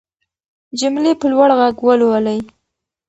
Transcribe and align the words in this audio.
جملې 0.79 1.13
په 1.19 1.25
لوړ 1.33 1.49
غږ 1.59 1.75
ولولئ. 1.85 2.39